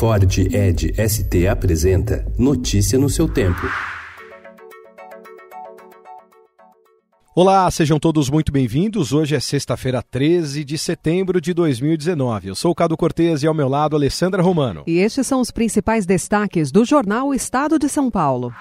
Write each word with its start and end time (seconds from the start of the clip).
Ford 0.00 0.38
Ed 0.38 0.94
ST 0.96 1.46
apresenta 1.46 2.24
Notícia 2.38 2.98
no 2.98 3.10
seu 3.10 3.28
tempo. 3.28 3.60
Olá, 7.36 7.70
sejam 7.70 7.98
todos 7.98 8.30
muito 8.30 8.50
bem-vindos. 8.50 9.12
Hoje 9.12 9.36
é 9.36 9.40
sexta-feira, 9.40 10.02
13 10.02 10.64
de 10.64 10.78
setembro 10.78 11.38
de 11.38 11.52
2019. 11.52 12.48
Eu 12.48 12.54
sou 12.54 12.72
o 12.72 12.74
Cado 12.74 12.96
Cortez 12.96 13.42
e 13.42 13.46
ao 13.46 13.52
meu 13.52 13.68
lado, 13.68 13.94
Alessandra 13.94 14.42
Romano. 14.42 14.84
E 14.86 14.96
estes 14.96 15.26
são 15.26 15.38
os 15.38 15.50
principais 15.50 16.06
destaques 16.06 16.72
do 16.72 16.82
jornal 16.82 17.34
Estado 17.34 17.78
de 17.78 17.86
São 17.86 18.10
Paulo. 18.10 18.54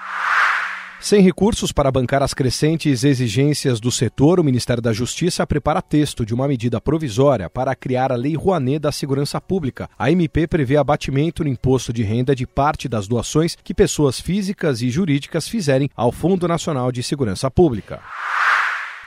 Sem 1.01 1.21
recursos 1.21 1.71
para 1.71 1.89
bancar 1.89 2.21
as 2.21 2.33
crescentes 2.33 3.05
exigências 3.05 3.79
do 3.79 3.89
setor, 3.89 4.37
o 4.37 4.43
Ministério 4.43 4.83
da 4.83 4.91
Justiça 4.91 5.47
prepara 5.47 5.81
texto 5.81 6.25
de 6.25 6.33
uma 6.33 6.45
medida 6.45 6.81
provisória 6.81 7.49
para 7.49 7.73
criar 7.73 8.11
a 8.11 8.15
Lei 8.15 8.35
Rouanet 8.35 8.79
da 8.79 8.91
Segurança 8.91 9.39
Pública. 9.39 9.89
A 9.97 10.11
MP 10.11 10.45
prevê 10.45 10.75
abatimento 10.75 11.41
no 11.41 11.49
imposto 11.49 11.93
de 11.93 12.03
renda 12.03 12.35
de 12.35 12.45
parte 12.45 12.89
das 12.89 13.07
doações 13.07 13.55
que 13.63 13.73
pessoas 13.73 14.19
físicas 14.19 14.81
e 14.81 14.89
jurídicas 14.89 15.47
fizerem 15.47 15.89
ao 15.95 16.11
Fundo 16.11 16.49
Nacional 16.49 16.91
de 16.91 17.01
Segurança 17.01 17.49
Pública. 17.49 18.01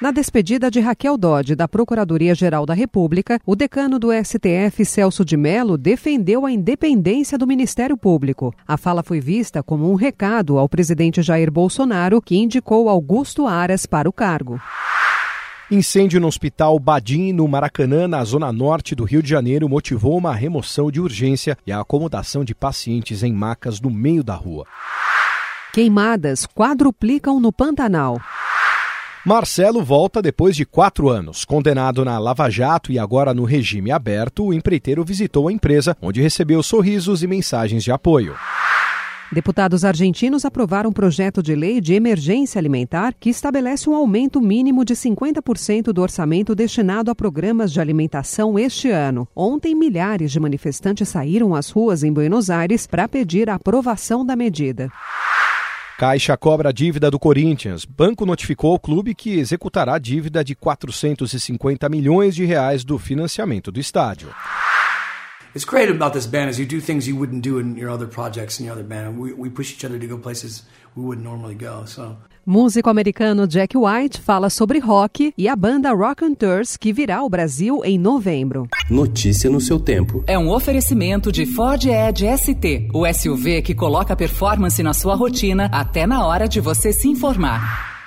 Na 0.02 0.10
despedida 0.10 0.68
de 0.68 0.80
Raquel 0.80 1.16
Dodge 1.16 1.54
da 1.54 1.68
Procuradoria-Geral 1.68 2.66
da 2.66 2.74
República, 2.74 3.38
o 3.46 3.54
decano 3.54 4.00
do 4.00 4.08
STF, 4.12 4.84
Celso 4.84 5.24
de 5.24 5.36
Mello, 5.36 5.78
defendeu 5.78 6.44
a 6.44 6.50
independência 6.50 7.38
do 7.38 7.46
Ministério 7.46 7.96
Público. 7.96 8.52
A 8.66 8.76
fala 8.76 9.04
foi 9.04 9.20
vista 9.20 9.62
como 9.62 9.88
um 9.88 9.94
recado 9.94 10.58
ao 10.58 10.68
presidente 10.68 11.22
Jair 11.22 11.52
Bolsonaro, 11.52 12.20
que 12.20 12.36
indicou 12.36 12.88
Augusto 12.88 13.46
Aras 13.46 13.86
para 13.86 14.08
o 14.08 14.12
cargo. 14.12 14.60
Incêndio 15.70 16.20
no 16.20 16.26
Hospital 16.26 16.80
Badim, 16.80 17.32
no 17.32 17.46
Maracanã, 17.46 18.08
na 18.08 18.24
zona 18.24 18.52
norte 18.52 18.96
do 18.96 19.04
Rio 19.04 19.22
de 19.22 19.30
Janeiro, 19.30 19.68
motivou 19.68 20.18
uma 20.18 20.34
remoção 20.34 20.90
de 20.90 21.00
urgência 21.00 21.56
e 21.64 21.70
a 21.70 21.78
acomodação 21.78 22.42
de 22.44 22.56
pacientes 22.56 23.22
em 23.22 23.32
macas 23.32 23.80
no 23.80 23.88
meio 23.88 24.24
da 24.24 24.34
rua. 24.34 24.66
Queimadas 25.72 26.44
quadruplicam 26.44 27.38
no 27.38 27.52
Pantanal. 27.52 28.20
Marcelo 29.24 29.84
volta 29.84 30.20
depois 30.20 30.56
de 30.56 30.66
quatro 30.66 31.08
anos. 31.08 31.44
Condenado 31.44 32.04
na 32.04 32.18
Lava 32.18 32.50
Jato 32.50 32.90
e 32.90 32.98
agora 32.98 33.32
no 33.32 33.44
regime 33.44 33.92
aberto, 33.92 34.46
o 34.46 34.52
empreiteiro 34.52 35.04
visitou 35.04 35.46
a 35.46 35.52
empresa, 35.52 35.96
onde 36.02 36.20
recebeu 36.20 36.60
sorrisos 36.60 37.22
e 37.22 37.28
mensagens 37.28 37.84
de 37.84 37.92
apoio. 37.92 38.34
Deputados 39.30 39.84
argentinos 39.84 40.44
aprovaram 40.44 40.90
um 40.90 40.92
projeto 40.92 41.40
de 41.40 41.54
lei 41.54 41.80
de 41.80 41.94
emergência 41.94 42.58
alimentar 42.58 43.14
que 43.18 43.30
estabelece 43.30 43.88
um 43.88 43.94
aumento 43.94 44.40
mínimo 44.40 44.84
de 44.84 44.94
50% 44.94 45.92
do 45.92 46.02
orçamento 46.02 46.52
destinado 46.52 47.08
a 47.08 47.14
programas 47.14 47.72
de 47.72 47.80
alimentação 47.80 48.58
este 48.58 48.90
ano. 48.90 49.26
Ontem, 49.36 49.72
milhares 49.72 50.32
de 50.32 50.40
manifestantes 50.40 51.08
saíram 51.08 51.54
às 51.54 51.70
ruas 51.70 52.02
em 52.02 52.12
Buenos 52.12 52.50
Aires 52.50 52.88
para 52.88 53.06
pedir 53.06 53.48
a 53.48 53.54
aprovação 53.54 54.26
da 54.26 54.34
medida. 54.34 54.90
Caixa 56.02 56.36
cobra 56.36 56.70
a 56.70 56.72
dívida 56.72 57.08
do 57.12 57.16
Corinthians. 57.16 57.84
Banco 57.84 58.26
notificou 58.26 58.72
ao 58.72 58.80
clube 58.80 59.14
que 59.14 59.38
executará 59.38 59.94
a 59.94 59.98
dívida 60.00 60.42
de 60.42 60.52
450 60.52 61.88
milhões 61.88 62.34
de 62.34 62.44
reais 62.44 62.82
do 62.82 62.98
financiamento 62.98 63.70
do 63.70 63.78
estádio. 63.78 64.28
It's 65.54 65.66
great 65.66 65.90
about 65.90 66.14
this 66.14 66.26
band 66.26 66.48
is 66.48 66.58
you 66.58 66.64
do 66.64 66.80
things 66.80 67.06
you 67.06 67.14
wouldn't 67.14 67.42
do 67.42 67.58
in 67.58 67.76
your 67.76 67.90
other 67.90 68.06
projects 68.06 68.58
in 68.58 68.64
your 68.64 68.72
other 68.72 68.82
band. 68.84 69.18
We, 69.18 69.34
we 69.34 69.50
push 69.50 69.74
each 69.74 69.84
other 69.84 69.98
to 69.98 70.06
go 70.06 70.16
places 70.16 70.62
we 70.96 71.04
wouldn't 71.04 71.26
normally 71.26 71.54
go. 71.54 71.84
So 71.84 72.16
Músico 72.46 72.88
americano 72.90 73.46
Jack 73.46 73.76
White 73.76 74.18
fala 74.18 74.48
sobre 74.48 74.80
rock 74.80 75.32
e 75.36 75.46
a 75.46 75.54
banda 75.54 75.92
Rock 75.92 76.24
and 76.24 76.34
Tours 76.34 76.78
que 76.78 76.90
virá 76.90 77.18
ao 77.18 77.28
Brasil 77.28 77.84
em 77.84 77.98
novembro. 77.98 78.66
Notícia 78.90 79.50
no 79.50 79.60
seu 79.60 79.78
tempo. 79.78 80.24
É 80.26 80.38
um 80.38 80.50
oferecimento 80.50 81.30
de 81.30 81.44
Ford 81.44 81.84
Edge 81.84 82.26
ST, 82.36 82.88
o 82.94 83.06
SUV 83.06 83.60
que 83.60 83.74
coloca 83.74 84.16
performance 84.16 84.82
na 84.82 84.94
sua 84.94 85.14
rotina 85.14 85.66
até 85.66 86.06
na 86.06 86.26
hora 86.26 86.48
de 86.48 86.60
você 86.60 86.94
se 86.94 87.08
informar. 87.08 88.01